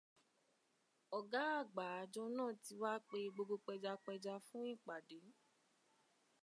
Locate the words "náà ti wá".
2.37-2.91